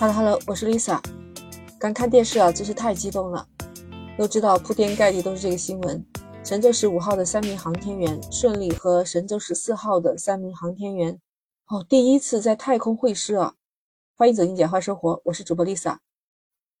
[0.00, 1.02] Hello Hello，我是 Lisa。
[1.76, 3.44] 刚看电视啊，真是太激动了。
[4.16, 6.06] 都知道铺天盖地都是这个新闻：
[6.44, 11.20] 神舟十五号的三名航天员顺利和神舟十四号的三名航天员
[11.66, 13.54] 哦，第一次在太空会师啊！
[14.16, 15.96] 欢迎走进简化生活，我是主播 Lisa。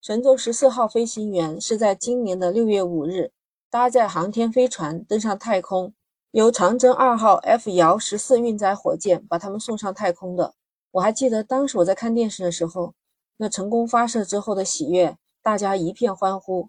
[0.00, 3.32] 神舟十四号飞行员是在今年的六月五日
[3.68, 5.92] 搭载航天飞船登上太空，
[6.30, 10.54] 由长征二号 F 遥十四运载火箭把他们送上太空的。
[10.92, 12.94] 我还记得当时我在看电视的时候。
[13.40, 16.68] 那成功发射之后的喜悦，大家一片欢呼。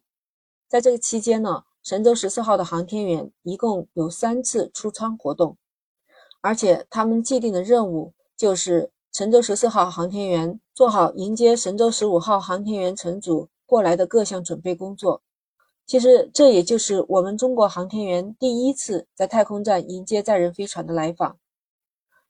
[0.67, 5.57] 在这个期间呢，神舟十四号的航天员一共有三次出舱活动，
[6.41, 15.23] 而且他们既定的任务就是神舟十四号航天员做好迎接神舟十五号航天员乘组过来的各项准备工作。
[15.88, 21.39] 其实这也就是我们中国航天员第一次在太空站迎接载人飞船的来访。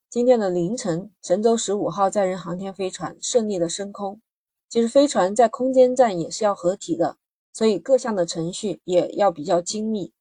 [0.10, 4.22] 今天的凌晨，神舟十五号载人航天飞船顺利的升空。
[4.70, 7.18] 其实飞船在空间站也是要合体的，
[7.52, 10.14] 所以各项的程序也要比较精密。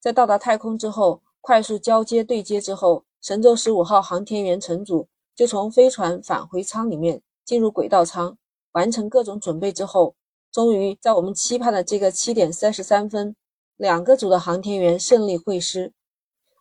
[0.00, 8.36] 在到达太空之后，快速交接对接之后，神舟十五号航天员乘组就从飞船返回舱里面进入轨道舱，
[8.72, 10.16] 完成各种准备之后，
[10.50, 13.36] 终于在我们期盼的这个七点三十三分，
[13.76, 15.92] 两个组的航天员胜利会师，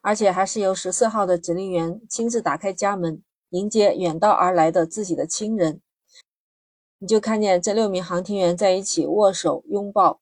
[0.01, 5.81] 而且还是由十四号的指令员亲自打开家门，迎接远道而来的自己的亲人。
[7.01, 10.19] 你就看见这六名航天员在一起握手拥抱，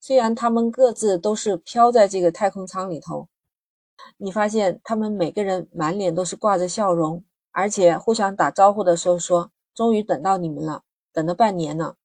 [0.00, 3.28] 虽然他们各自都是飘在这个太空舱里头，
[4.16, 11.96] 你发现他们每个人满脸都是挂着笑容，而且互相打招呼的时候说：“终于等到你们了，等了半年了。”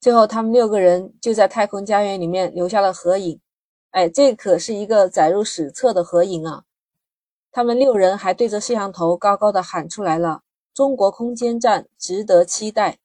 [0.00, 3.40] 最后，他们六个人就在太空家园里面留下了合影。
[3.90, 6.64] 哎，这可是一个载入史册的合影啊！
[7.52, 10.42] 他们六人还对着摄像头高高的喊出来了。
[10.76, 12.98] 中国空间站值得期待，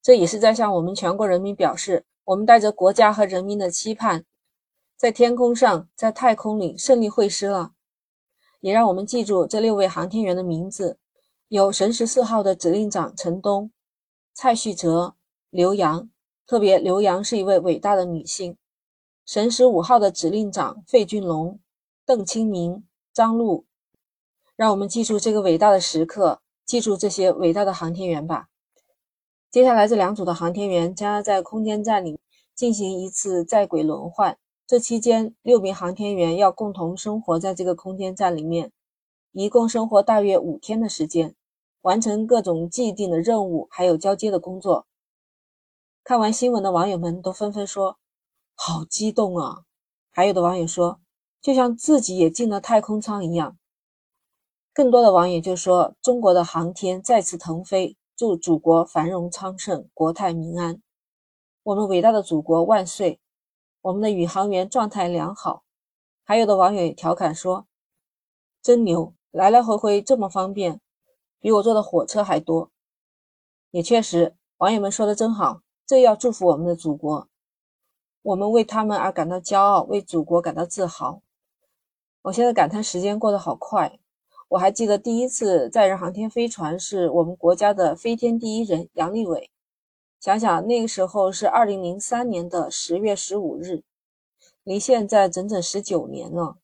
[0.00, 4.24] 这也是在向我们全国人民表示，我们带着国家和人民的期盼，
[4.96, 7.72] 在天空上，在太空里胜利会师了。
[8.60, 10.96] 也让我们记住这六位航天员的名字：
[11.48, 13.70] 有神十四号的指令长陈冬、
[14.32, 15.14] 蔡旭哲、
[15.50, 16.08] 刘洋，
[16.46, 18.54] 特别刘洋是一位伟大的女性；
[19.26, 21.60] 神十五号的指令长费俊龙、
[22.06, 23.66] 邓清明、张璐，
[24.56, 26.40] 让我们记住这个伟大的时刻。
[26.64, 28.48] 记住这些伟大的航天员吧。
[29.50, 32.18] 接下来，这两组的航天员将要在空间站里
[32.54, 34.38] 进行一次在轨轮换。
[34.66, 38.72] 这期间，六名航天员要共同生活在这个空间站里面，
[39.32, 41.34] 一共生活大约五天的时间，
[41.82, 44.86] 完成各种既定的任务，还有交接的工作。
[46.02, 47.98] 看完新闻的网友们都纷纷说
[48.56, 49.64] ：“好激动啊！”
[50.10, 51.00] 还有的网友说
[51.42, 53.58] ：“就像自己也进了太空舱一样。”
[54.74, 60.80] 更多的网友就说：“中国的航天再次腾飞，祝祖国繁荣昌盛，国泰民安。
[61.62, 63.20] 我们伟大的祖国万岁！
[63.82, 65.64] 我们的宇航员状态良好。”
[66.24, 67.66] 还有的网友调侃说
[68.62, 70.80] ：“真牛，来来回回这么方便，
[71.38, 72.70] 比我坐的火车还多。”
[73.72, 77.28] 也确实，网友们说的真好，这要祝福我们的祖国，
[78.22, 81.20] 我们为他们而感到骄傲，为祖国感到自豪。
[82.22, 83.98] 我现在感叹时间过得好快。
[84.52, 89.50] 我还记得第一次载人航天飞船是我们国家的飞天第一人杨利伟。
[90.20, 93.82] 想想那个时候是二零零三年的十月十五日，
[94.62, 96.58] 离现在整整十九年了。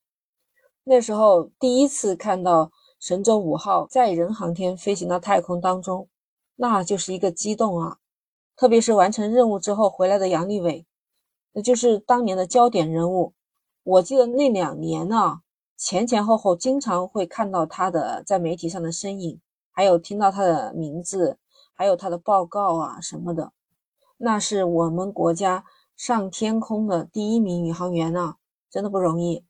[0.85, 6.09] 那时候第一次看到神舟五号载人航天飞行到太空当中，
[6.57, 7.97] 那就是一个激动啊！
[8.55, 10.85] 特别是完成任务之后回来的杨利伟，
[11.55, 13.33] 那就是当年的焦点人物。
[13.83, 15.41] 我记得那两年呢。
[15.79, 19.41] 前前后后经常会看到他的在媒体上的身影，
[19.71, 21.39] 还有听到他的名字，
[21.73, 23.53] 还有他的报告啊什么的。
[24.17, 25.65] 那是我们国家
[25.97, 29.45] 上天空的第一名宇航员啊，真的不容易。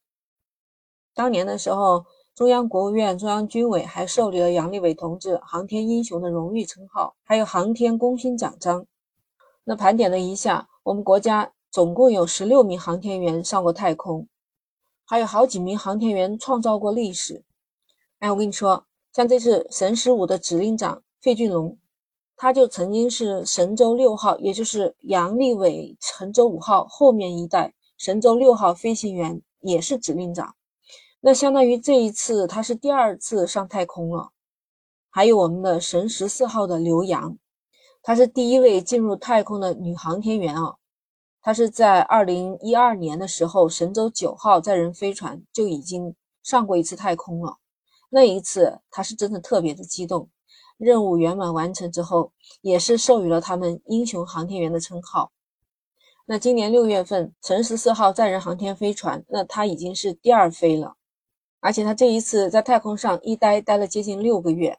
[1.15, 8.85] 当年的时候，中央国务院、中央军委还授予了杨利伟同志“航天英雄”的荣誉称号，还有航天功勋奖章。
[9.65, 14.29] 那盘点了一下，我们国家总共有十六名航天员上过太空。
[15.11, 17.43] 还有好几名航天员创造过历史。
[18.19, 18.85] 哎，我跟你说，
[19.15, 21.79] 像这次神十五的指令长费俊龙，
[22.37, 30.55] 他就曾经是神舟六号，也就是杨利伟神舟五号后面一代神舟六号飞行员，也是指令长。
[31.21, 34.33] 那相当于这一次他是第二次上太空了。
[35.09, 37.39] 还有我们的神十四号的刘洋，
[38.03, 40.77] 她是第一位进入太空的女航天员啊。
[41.41, 47.59] 他是在二零一二年的时候，神舟九号载人飞船就已经上过一次太空了。
[48.11, 50.29] 那一次他是真的特别的激动，
[50.77, 55.31] 任务圆满完成之后，也是授予了他们英雄航天员的称号。
[56.27, 60.97] 那今年六月份，神十四号载人航天飞船，那它已经是第二飞了，
[61.61, 64.79] 而且它这一次在太空上一待待了接近六个月。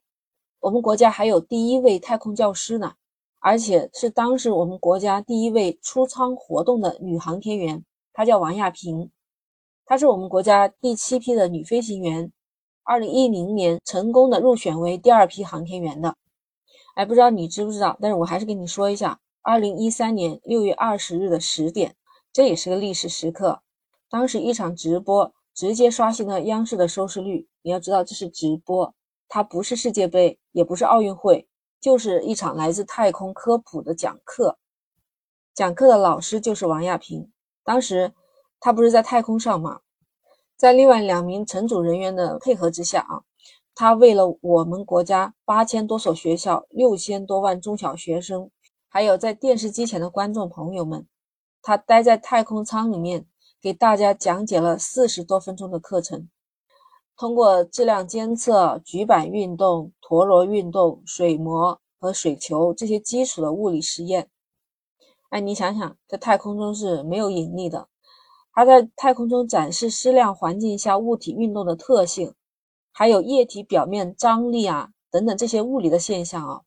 [0.60, 2.94] 我们国家还有第一位太空教师呢，
[3.39, 7.83] 而且是当时我们国家第一位出舱活动的女航天员，
[8.13, 9.12] 她叫王亚平，
[9.86, 12.31] 她是我们国家第七批的女飞行员，
[12.83, 16.15] 二零一零年成功的入选为第二批航天员的。
[16.95, 17.97] 哎，不知道你知不知道？
[18.01, 19.19] 但是我还是跟你说一下。
[19.41, 21.95] 二零一三年六月二十日的十点，
[22.33, 23.62] 这也是个历史时刻。
[24.09, 27.47] 当时一场直播直接刷新了央视的收视率。
[27.62, 28.94] 你要知道，这是直播，
[29.30, 31.47] 它不是世界杯，也不是奥运会，
[31.80, 34.58] 就是一场来自太空科普的讲课。
[35.54, 37.31] 讲课的老师就是王亚平。
[37.64, 38.14] 当时
[38.60, 39.81] 他不是在太空上吗？
[40.58, 43.24] 在另外两名乘组人员的配合之下啊，
[43.74, 48.52] 他为了我们国家八千多所学校、六千多万中小学生。
[48.92, 51.08] 还有在电视机前的观众朋友们，
[51.62, 53.28] 他待在太空舱里面，
[53.62, 56.28] 给大家讲解了四十多分钟的课程，
[57.19, 64.30] 通过质量监测、举板运动、陀螺运动、水膜和水球这些基础的物理实验。
[65.27, 67.89] 哎，你想想，在太空中是没有引力的，
[68.54, 72.33] 他在太空中展示矢量环境下物体运动的特性，
[72.94, 76.62] 还有液体表面张力啊等等这些物理的现象啊。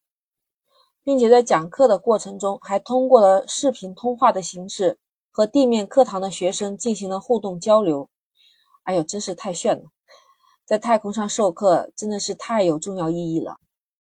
[1.02, 4.98] 并且在讲课的过程中，还通过了视频通话的形式
[5.30, 8.10] 和地面课堂的学生进行了互动交流。
[8.82, 9.84] 哎呦，真是太炫了！
[10.64, 13.58] 在太空上授课真的是太有重要意义了。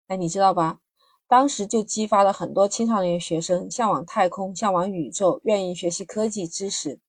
[0.07, 0.80] 哎，你知道吧？
[1.28, 7.00] 当时就激发了很多青少年学生向往太空、向往宇宙，愿意学习科技知识。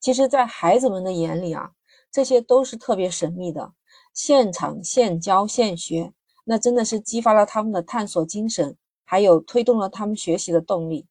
[0.00, 1.72] 其实，在孩子们的眼里啊，
[2.10, 3.72] 这些都是特别神秘的。
[4.14, 6.12] 现场现教现学，
[6.44, 8.76] 那真的是激发了他们的探索精神。
[9.04, 11.06] 还有推动了他们学习的动力，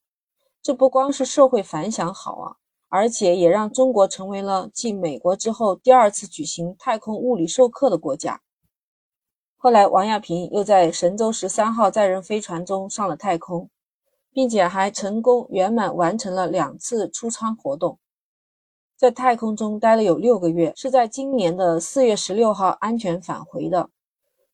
[0.64, 2.56] 这不光是社会反响好啊，
[2.92, 8.42] 而且也让中国成为了继美国之后第二次举行太空物理授课的国家。
[9.56, 13.70] 后来，王亚平又在神舟十三号载人飞船中上了太空，
[14.34, 17.98] 并且还成功圆满完成了两次出舱活动，
[18.98, 23.90] 在太空中待了有六个月，是在今年的四月十六号安全返回的。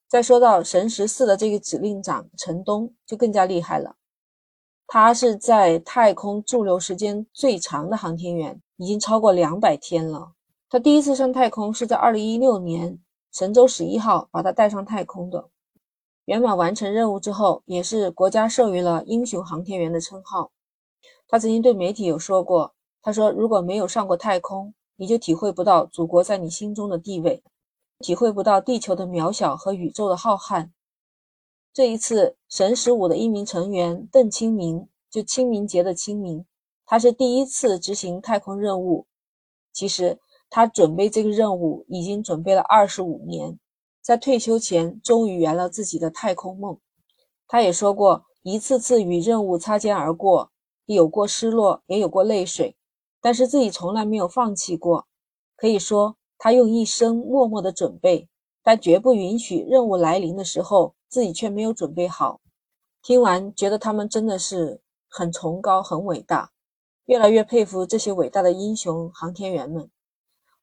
[0.08, 3.97] 再说到神十四的这个指令长陈东就更加厉害了，
[4.90, 10.32] 他是在太空驻留时间最长的航天员，已经超过两百天了。
[10.70, 12.98] 他第一次上太空是在二零一六年
[13.34, 15.50] 神舟十一号把他带上太空的，
[16.26, 20.52] 圆满完成任务之后，也是国家授予了英雄航天员的称号。
[21.28, 27.44] 他曾经对媒体有说过，他说如果没有上过太空，你就体会不到祖国在你心中的地位。
[28.00, 30.70] 体会不到地球的渺小和宇宙的浩瀚。
[31.78, 36.44] 这一次，神十五的一名成员邓清明，就清明节的清明，
[36.88, 39.06] 他是第一次执行太空任务。
[39.72, 40.20] 其实
[40.50, 43.60] 他准备这个任务已经准备了二十五年，
[44.02, 46.80] 在退休前终于圆了自己的太空梦。
[47.48, 50.52] 他也说过，一次次与任务擦肩而过，
[50.88, 52.76] 有过失落，也有过泪水，
[53.22, 55.06] 但是自己从来没有放弃过。
[55.56, 56.18] 可以说。
[56.40, 58.28] 他用一生默默的准备，
[58.64, 62.42] 但绝不允许任务来临的时候自己却没有准备好。
[63.02, 66.52] 听完，觉得他们真的是很崇高、很伟大，
[67.06, 69.90] 越来越佩服这些伟大的英雄航天员们。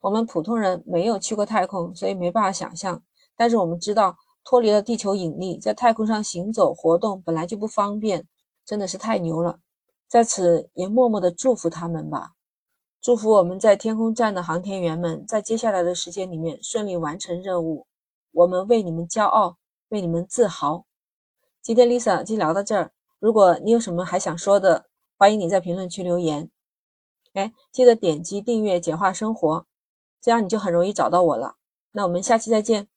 [0.00, 3.02] 我们普通人没有去过太空，所以没办法想象。
[3.36, 8.28] 但是我们知道，脱离了地球引力，在太空上行走活动本来就不方便，
[8.66, 9.60] 真的是太牛了。
[10.06, 12.32] 在此也默默的祝福他们吧。
[13.00, 17.86] 祝福我们在天空站的航天员们，在接下来的时间里面顺利完成任务。
[18.32, 19.56] 我们为你们骄傲，
[19.88, 20.86] 为你们自豪。
[21.62, 22.92] 今天 Lisa 就聊到这儿。
[23.18, 24.86] 如果你有什么还想说的，
[25.16, 26.50] 欢迎你在评论区留言。
[27.32, 29.66] 哎，记得点击订阅“简化生活”，
[30.20, 31.56] 这样你就很容易找到我了。
[31.92, 32.88] 那我们下期再见。